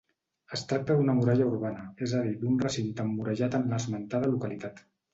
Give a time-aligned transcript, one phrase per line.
[0.55, 4.87] Es tracta d'una muralla urbana, és a dir d'un recinte emmurallat en l'esmentada localitat.